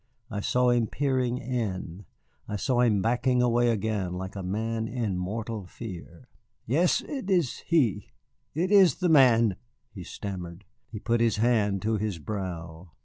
[0.31, 2.05] I saw him peering in,
[2.47, 6.27] I saw him backing away again like a man in mortal fear.
[6.65, 8.09] "Yes, it is he
[8.55, 9.57] it is the man,"
[9.91, 10.65] he stammered.
[10.89, 12.93] He put his hand to his brow.